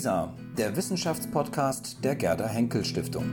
[0.00, 3.26] WISA, der Wissenschaftspodcast der Gerda Henkel Stiftung.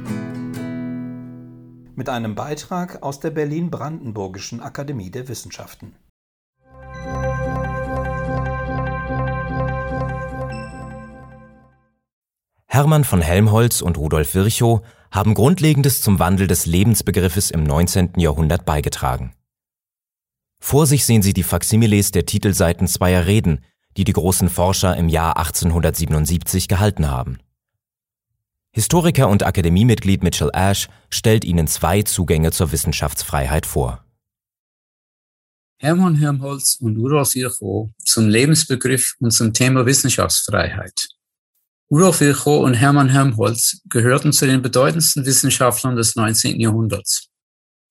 [1.95, 5.95] Mit einem Beitrag aus der Berlin-Brandenburgischen Akademie der Wissenschaften.
[12.65, 18.15] Hermann von Helmholtz und Rudolf Virchow haben Grundlegendes zum Wandel des Lebensbegriffes im 19.
[18.17, 19.31] Jahrhundert beigetragen.
[20.59, 23.63] Vor sich sehen Sie die Faksimiles der Titelseiten zweier Reden,
[23.97, 27.39] die die großen Forscher im Jahr 1877 gehalten haben.
[28.71, 34.03] Historiker und Akademiemitglied Mitchell Ash stellt Ihnen zwei Zugänge zur Wissenschaftsfreiheit vor.
[35.79, 41.07] Hermann Helmholtz und Rudolf Virchow zum Lebensbegriff und zum Thema Wissenschaftsfreiheit.
[41.89, 46.59] Rudolf Virchow und Hermann Helmholtz gehörten zu den bedeutendsten Wissenschaftlern des 19.
[46.59, 47.29] Jahrhunderts.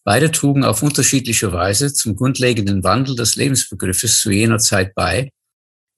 [0.05, 5.31] Beide trugen auf unterschiedliche Weise zum grundlegenden Wandel des Lebensbegriffes zu jener Zeit bei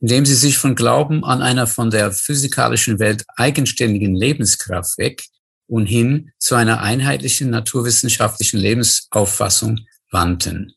[0.01, 5.24] indem sie sich von Glauben an einer von der physikalischen Welt eigenständigen Lebenskraft weg
[5.66, 10.73] und hin zu einer einheitlichen naturwissenschaftlichen Lebensauffassung wandten.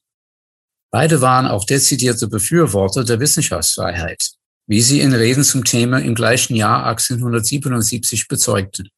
[0.92, 4.32] Beide waren auch dezidierte Befürworter der Wissenschaftsfreiheit,
[4.68, 8.90] wie sie in Reden zum Thema im gleichen Jahr 1877 bezeugten.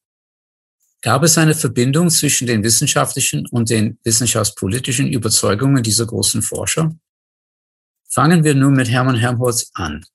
[1.02, 6.96] Gab es eine Verbindung zwischen den wissenschaftlichen und den wissenschaftspolitischen Überzeugungen dieser großen Forscher?
[8.14, 10.06] Fangen wir nun mit Hermann Helmholtz an.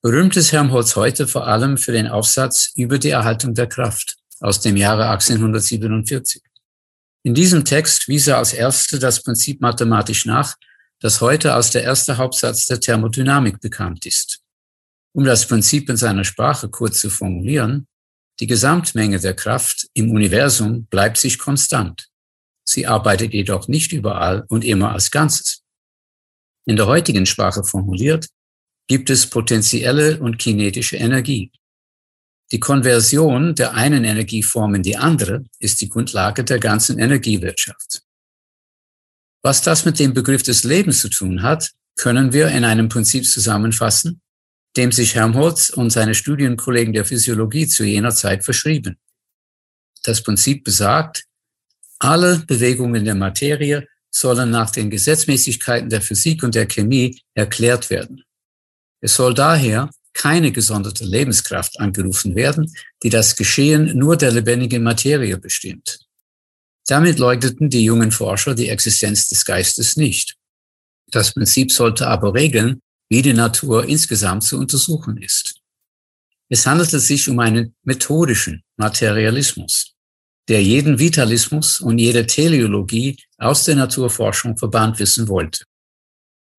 [0.00, 4.60] Berühmt ist Helmholtz heute vor allem für den Aufsatz über die Erhaltung der Kraft aus
[4.60, 6.40] dem Jahre 1847.
[7.24, 10.54] In diesem Text wies er als Erste das Prinzip mathematisch nach,
[11.00, 14.38] das heute als der erste Hauptsatz der Thermodynamik bekannt ist.
[15.12, 17.88] Um das Prinzip in seiner Sprache kurz zu formulieren,
[18.38, 22.06] die Gesamtmenge der Kraft im Universum bleibt sich konstant.
[22.62, 25.65] Sie arbeitet jedoch nicht überall und immer als Ganzes.
[26.66, 28.28] In der heutigen Sprache formuliert,
[28.88, 31.52] gibt es potenzielle und kinetische Energie.
[32.52, 38.02] Die Konversion der einen Energieform in die andere ist die Grundlage der ganzen Energiewirtschaft.
[39.42, 43.26] Was das mit dem Begriff des Lebens zu tun hat, können wir in einem Prinzip
[43.26, 44.20] zusammenfassen,
[44.76, 48.98] dem sich Helmholtz und seine Studienkollegen der Physiologie zu jener Zeit verschrieben.
[50.02, 51.24] Das Prinzip besagt,
[51.98, 53.88] alle Bewegungen der Materie
[54.18, 58.22] sollen nach den Gesetzmäßigkeiten der Physik und der Chemie erklärt werden.
[59.00, 62.72] Es soll daher keine gesonderte Lebenskraft angerufen werden,
[63.02, 66.00] die das Geschehen nur der lebendigen Materie bestimmt.
[66.86, 70.36] Damit leugneten die jungen Forscher die Existenz des Geistes nicht.
[71.10, 75.60] Das Prinzip sollte aber regeln, wie die Natur insgesamt zu untersuchen ist.
[76.48, 79.95] Es handelte sich um einen methodischen Materialismus,
[80.48, 85.64] der jeden Vitalismus und jede Teleologie aus der Naturforschung verbannt wissen wollte.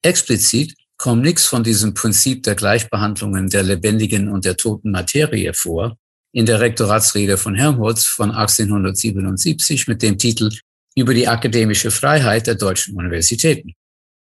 [0.02, 5.98] Explizit kommt nichts von diesem Prinzip der Gleichbehandlungen der lebendigen und der toten Materie vor,
[6.34, 10.50] in der Rektoratsrede von Helmholtz von 1877 mit dem Titel
[10.96, 13.74] über die akademische Freiheit der deutschen Universitäten.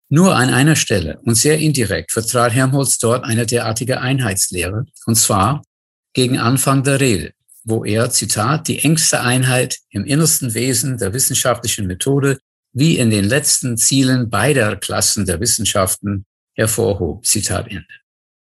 [0.08, 5.62] Nur an einer Stelle und sehr indirekt vertrat Helmholtz dort eine derartige Einheitslehre, und zwar
[6.14, 7.32] gegen Anfang der Rede,
[7.64, 12.38] wo er, Zitat, die engste Einheit im innersten Wesen der wissenschaftlichen Methode
[12.72, 17.24] wie in den letzten Zielen beider Klassen der Wissenschaften hervorhob.
[17.24, 17.86] Zitat Ende.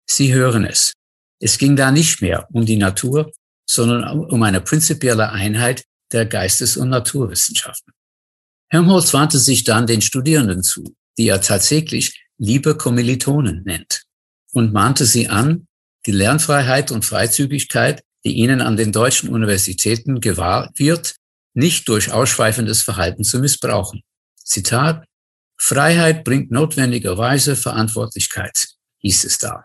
[0.07, 0.93] Sie hören es.
[1.41, 3.33] Es ging da nicht mehr um die Natur,
[3.69, 7.93] sondern um eine prinzipielle Einheit der Geistes- und Naturwissenschaften.
[8.69, 14.05] Helmholtz wandte sich dann den Studierenden zu, die er tatsächlich liebe Kommilitonen nennt,
[14.53, 15.67] und mahnte sie an,
[16.07, 21.17] die Lernfreiheit und Freizügigkeit, die ihnen an den deutschen Universitäten gewahrt wird,
[21.55, 24.03] nicht durch ausschweifendes Verhalten zu missbrauchen.
[24.43, 25.05] Zitat,
[25.57, 28.69] Freiheit bringt notwendigerweise Verantwortlichkeit,
[28.99, 29.63] hieß es da.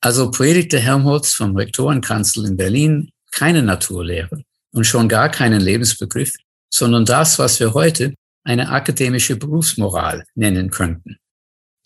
[0.00, 4.42] Also predigte Helmholtz vom Rektorenkanzel in Berlin keine Naturlehre
[4.72, 6.32] und schon gar keinen Lebensbegriff,
[6.70, 8.14] sondern das, was wir heute
[8.44, 11.16] eine akademische Berufsmoral nennen könnten,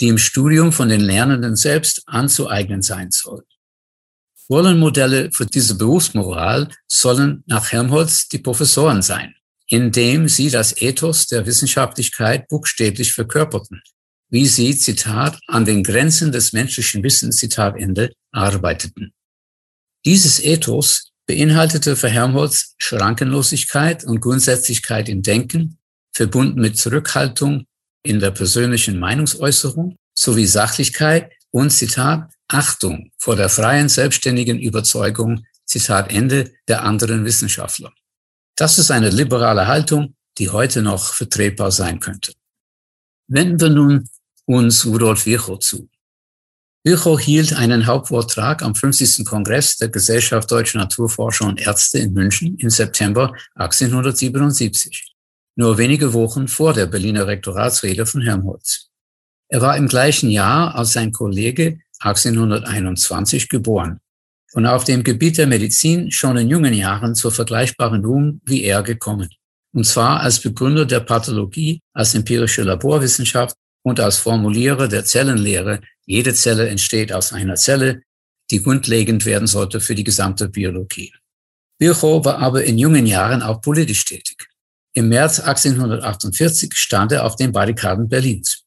[0.01, 3.45] die im Studium von den Lernenden selbst anzueignen sein soll.
[4.51, 9.35] Rollenmodelle für diese Berufsmoral sollen nach Helmholtz die Professoren sein
[9.71, 13.83] indem sie das Ethos der Wissenschaftlichkeit buchstäblich verkörperten,
[14.29, 19.13] wie sie, Zitat, an den Grenzen des menschlichen Wissens, Zitat Ende, arbeiteten.
[20.05, 25.79] Dieses Ethos beinhaltete für Helmholtz Schrankenlosigkeit und Grundsätzlichkeit im Denken,
[26.13, 27.67] verbunden mit Zurückhaltung
[28.03, 36.13] in der persönlichen Meinungsäußerung sowie Sachlichkeit und, Zitat, Achtung vor der freien, selbstständigen Überzeugung, Zitat
[36.13, 37.93] Ende, der anderen Wissenschaftler.
[38.57, 42.33] Das ist eine liberale Haltung, die heute noch vertretbar sein könnte.
[43.29, 44.09] Wenden wir nun
[44.47, 45.89] uns Rudolf Virchow zu.
[46.83, 49.25] Virchow hielt einen Hauptvortrag am 50.
[49.25, 55.15] Kongress der Gesellschaft Deutscher Naturforscher und Ärzte in München im September 1877,
[55.57, 58.90] nur wenige Wochen vor der Berliner Rektoratsrede von Helmholtz.
[59.53, 63.99] Er war im gleichen Jahr als sein Kollege 1821 geboren
[64.53, 68.85] und auf dem Gebiet der Medizin schon in jungen Jahren zur vergleichbaren Ruhm wie er
[68.85, 69.29] gekommen.
[69.73, 76.33] Und zwar als Begründer der Pathologie, als empirische Laborwissenschaft und als Formulierer der Zellenlehre, jede
[76.33, 78.03] Zelle entsteht aus einer Zelle,
[78.53, 81.13] die grundlegend werden sollte für die gesamte Biologie.
[81.81, 84.49] Virchow war aber in jungen Jahren auch politisch tätig.
[84.93, 88.65] Im März 1848 stand er auf den Barrikaden Berlins.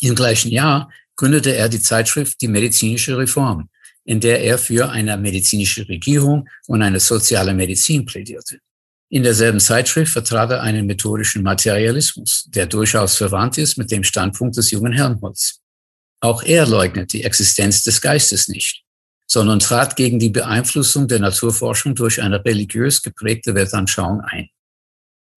[0.00, 3.68] Im gleichen Jahr gründete er die Zeitschrift Die medizinische Reform,
[4.04, 8.58] in der er für eine medizinische Regierung und eine soziale Medizin plädierte.
[9.10, 14.56] In derselben Zeitschrift vertrat er einen methodischen Materialismus, der durchaus verwandt ist mit dem Standpunkt
[14.56, 15.60] des jungen Helmholtz.
[16.20, 18.82] Auch er leugnet die Existenz des Geistes nicht,
[19.26, 24.48] sondern trat gegen die Beeinflussung der Naturforschung durch eine religiös geprägte Weltanschauung ein.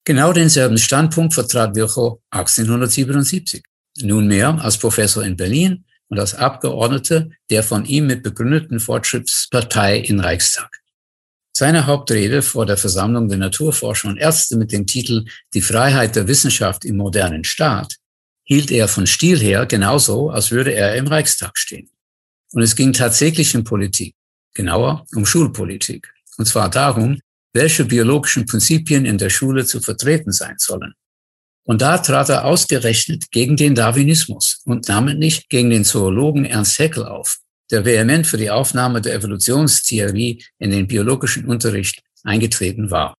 [0.06, 3.62] Genau denselben Standpunkt vertrat Virchow 1877,
[4.01, 10.19] nunmehr als Professor in Berlin und als Abgeordneter der von ihm mit begründeten Fortschrittspartei in
[10.19, 10.69] Reichstag.
[11.53, 16.27] Seine Hauptrede vor der Versammlung der Naturforscher und Ärzte mit dem Titel Die Freiheit der
[16.27, 17.95] Wissenschaft im modernen Staat
[18.44, 21.89] hielt er von Stil her genauso, als würde er im Reichstag stehen.
[22.53, 24.15] Und es ging tatsächlich um Politik,
[24.53, 26.13] genauer um Schulpolitik.
[26.38, 27.19] Und zwar darum,
[27.53, 30.94] welche biologischen Prinzipien in der Schule zu vertreten sein sollen.
[31.67, 37.05] Und da trat er ausgerechnet gegen den Darwinismus und namentlich gegen den Zoologen Ernst Haeckel
[37.05, 43.15] auf, der vehement für die Aufnahme der Evolutionstheorie in den biologischen Unterricht eingetreten war.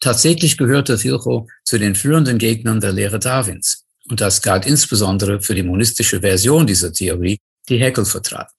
[0.00, 3.84] Tatsächlich gehörte Virchow zu den führenden Gegnern der Lehre Darwins.
[4.08, 7.38] Und das galt insbesondere für die monistische Version dieser Theorie,
[7.68, 8.50] die Haeckel vertrat.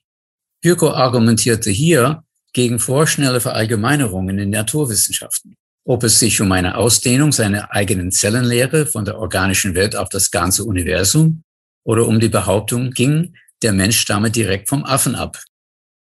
[0.61, 2.23] Virchow argumentierte hier
[2.53, 5.55] gegen vorschnelle Verallgemeinerungen in Naturwissenschaften.
[5.87, 10.31] Ob es sich um eine Ausdehnung seiner eigenen Zellenlehre von der organischen Welt auf das
[10.31, 11.43] ganze Universum
[11.83, 15.39] oder um die Behauptung ging, der Mensch stamme direkt vom Affen ab.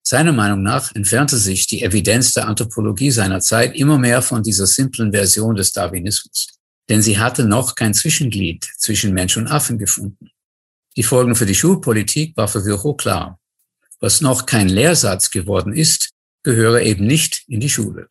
[0.01, 4.65] Seiner Meinung nach entfernte sich die Evidenz der Anthropologie seiner Zeit immer mehr von dieser
[4.65, 6.47] simplen Version des Darwinismus.
[6.89, 10.29] Denn sie hatte noch kein Zwischenglied zwischen Mensch und Affen gefunden.
[10.97, 13.39] Die Folgen für die Schulpolitik war für Virchow klar.
[13.99, 16.09] Was noch kein Lehrsatz geworden ist,
[16.43, 18.07] gehöre eben nicht in die Schule.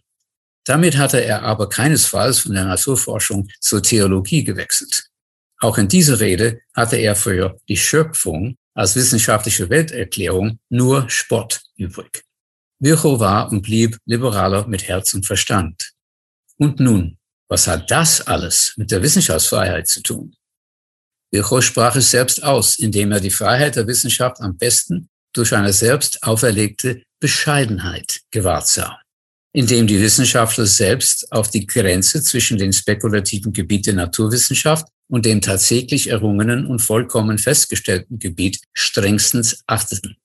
[0.64, 5.08] Damit hatte er aber keinesfalls von der Naturforschung zur Theologie gewechselt.
[5.60, 12.24] Auch in dieser Rede hatte er für die Schöpfung als wissenschaftliche Welterklärung nur Spott übrig.
[12.80, 15.92] Virchow war und blieb Liberaler mit Herz und Verstand.
[16.58, 17.18] Und nun,
[17.48, 20.34] was hat das alles mit der Wissenschaftsfreiheit zu tun?
[21.30, 25.72] Virchow sprach es selbst aus, indem er die Freiheit der Wissenschaft am besten durch eine
[25.72, 29.00] selbst auferlegte Bescheidenheit gewahrt sah,
[29.54, 35.40] indem die Wissenschaftler selbst auf die Grenze zwischen den spekulativen Gebieten der Naturwissenschaft und dem
[35.40, 40.16] tatsächlich errungenen und vollkommen festgestellten Gebiet strengstens achteten.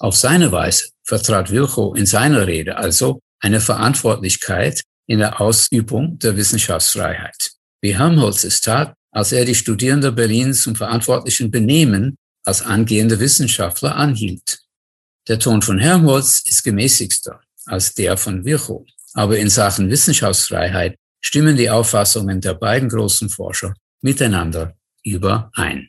[0.00, 6.36] Auf seine Weise vertrat Virchow in seiner Rede also eine Verantwortlichkeit in der Ausübung der
[6.36, 7.52] Wissenschaftsfreiheit.
[7.80, 13.94] Wie Helmholtz es tat, als er die Studierenden Berlins zum verantwortlichen Benehmen als angehende Wissenschaftler
[13.94, 14.58] anhielt.
[15.28, 18.84] Der Ton von Helmholtz ist gemäßigster als der von Virchow,
[19.14, 25.88] aber in Sachen Wissenschaftsfreiheit stimmen die Auffassungen der beiden großen Forscher miteinander überein.